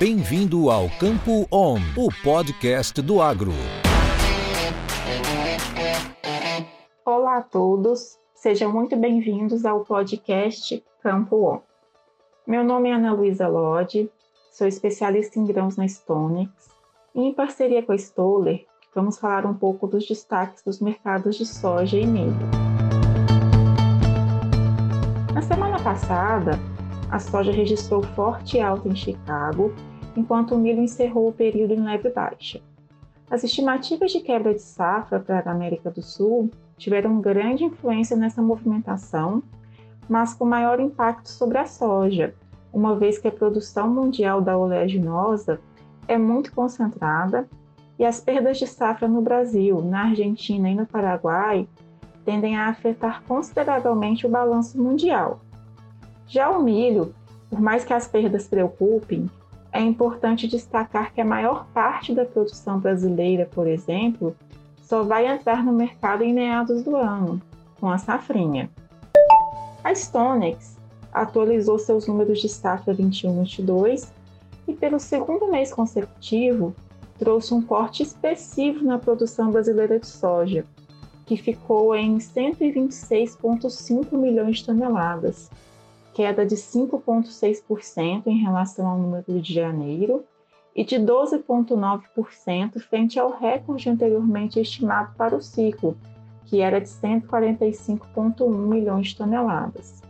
[0.00, 3.52] Bem-vindo ao Campo On, o podcast do agro.
[7.04, 11.60] Olá a todos, sejam muito bem-vindos ao podcast Campo On.
[12.46, 14.10] Meu nome é Ana Luísa Lodi,
[14.50, 16.50] sou especialista em grãos na Stonex
[17.14, 18.64] e em parceria com a Stoller,
[18.94, 22.48] vamos falar um pouco dos destaques dos mercados de soja e milho.
[25.34, 26.58] Na semana passada,
[27.10, 29.74] a soja registrou forte alta em Chicago,
[30.16, 32.60] enquanto o milho encerrou o período em leve baixa.
[33.30, 38.42] As estimativas de quebra de safra para a América do Sul tiveram grande influência nessa
[38.42, 39.42] movimentação,
[40.08, 42.34] mas com maior impacto sobre a soja,
[42.72, 45.60] uma vez que a produção mundial da oleaginosa
[46.08, 47.48] é muito concentrada
[47.98, 51.68] e as perdas de safra no Brasil, na Argentina e no Paraguai
[52.24, 55.40] tendem a afetar consideravelmente o balanço mundial.
[56.26, 57.14] Já o milho,
[57.48, 59.28] por mais que as perdas preocupem,
[59.72, 64.36] é importante destacar que a maior parte da produção brasileira, por exemplo,
[64.82, 67.40] só vai entrar no mercado em meados do ano,
[67.78, 68.68] com a safrinha.
[69.84, 70.76] A Stonex
[71.12, 74.08] atualizou seus números de safra 21-22
[74.66, 76.74] e, pelo segundo mês consecutivo,
[77.18, 80.64] trouxe um corte expressivo na produção brasileira de soja,
[81.26, 85.50] que ficou em 126,5 milhões de toneladas,
[86.12, 90.24] queda de 5,6% em relação ao número de janeiro
[90.74, 95.96] e de 12,9% frente ao recorde anteriormente estimado para o ciclo,
[96.44, 100.02] que era de 145,1 milhões de toneladas.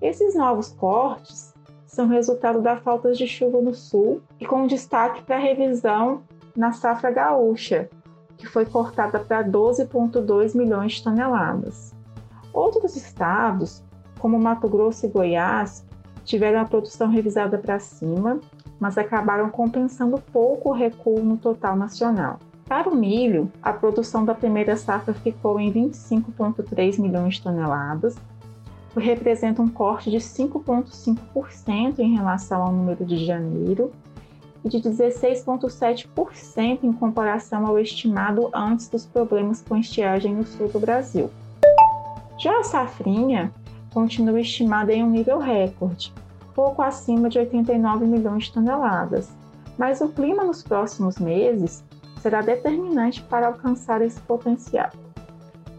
[0.00, 1.54] Esses novos cortes
[1.86, 6.22] são resultado da falta de chuva no sul e com destaque para a revisão
[6.56, 7.88] na safra gaúcha,
[8.36, 11.94] que foi cortada para 12,2 milhões de toneladas.
[12.52, 13.82] Outros estados
[14.24, 15.84] como Mato Grosso e Goiás,
[16.24, 18.40] tiveram a produção revisada para cima,
[18.80, 22.38] mas acabaram compensando pouco o recuo no total nacional.
[22.66, 28.16] Para o milho, a produção da primeira safra ficou em 25,3 milhões de toneladas,
[28.96, 33.92] o que representa um corte de 5,5% em relação ao número de janeiro
[34.64, 40.80] e de 16,7% em comparação ao estimado antes dos problemas com estiagem no sul do
[40.80, 41.30] Brasil.
[42.38, 43.52] Já a safrinha
[43.94, 46.12] continua estimada em um nível recorde,
[46.52, 49.30] pouco acima de 89 milhões de toneladas,
[49.78, 51.84] mas o clima nos próximos meses
[52.20, 54.90] será determinante para alcançar esse potencial.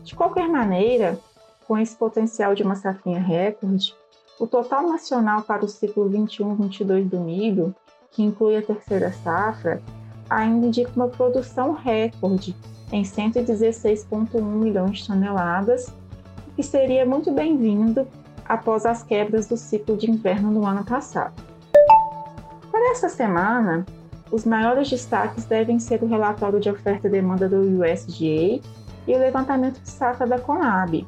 [0.03, 1.19] De qualquer maneira,
[1.67, 3.93] com esse potencial de uma safrinha recorde,
[4.39, 7.75] o total nacional para o ciclo 21-22 do milho,
[8.11, 9.81] que inclui a terceira safra,
[10.29, 12.55] ainda indica uma produção recorde
[12.91, 15.91] em 116,1 milhões de toneladas
[16.55, 18.07] que seria muito bem-vindo
[18.47, 21.33] após as quebras do ciclo de inverno do ano passado.
[22.71, 23.85] Para essa semana,
[24.31, 28.61] os maiores destaques devem ser o relatório de oferta e demanda do USDA
[29.07, 31.05] e o levantamento de safra da Conab.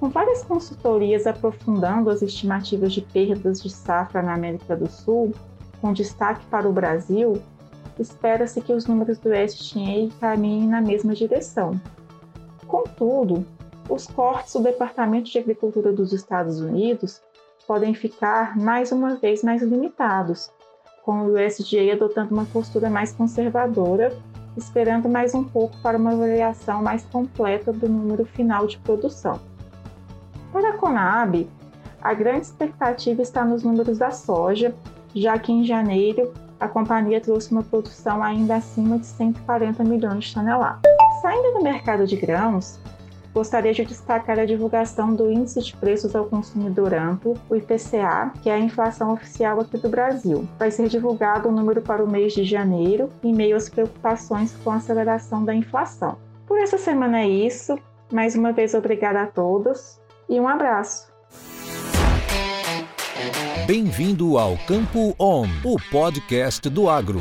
[0.00, 5.32] Com várias consultorias aprofundando as estimativas de perdas de safra na América do Sul,
[5.80, 7.40] com destaque para o Brasil,
[7.98, 11.80] espera-se que os números do USDA caminhem na mesma direção.
[12.66, 13.46] Contudo,
[13.88, 17.20] os cortes do Departamento de Agricultura dos Estados Unidos
[17.66, 20.50] podem ficar mais uma vez mais limitados,
[21.04, 24.16] com o USDA adotando uma postura mais conservadora,
[24.56, 29.40] esperando mais um pouco para uma avaliação mais completa do número final de produção.
[30.52, 31.48] Para a Conab,
[32.00, 34.74] a grande expectativa está nos números da soja,
[35.14, 40.34] já que em janeiro a companhia trouxe uma produção ainda acima de 140 milhões de
[40.34, 40.80] toneladas.
[41.20, 42.78] Saindo do mercado de grãos,
[43.34, 48.50] gostaria de destacar a divulgação do Índice de Preços ao Consumidor Amplo, o IPCA, que
[48.50, 50.46] é a inflação oficial aqui do Brasil.
[50.58, 54.70] Vai ser divulgado o número para o mês de janeiro, em meio às preocupações com
[54.70, 56.18] a aceleração da inflação.
[56.46, 57.78] Por essa semana é isso.
[58.12, 61.10] Mais uma vez, obrigada a todos e um abraço.
[63.66, 67.20] Bem-vindo ao Campo On, o podcast do agro.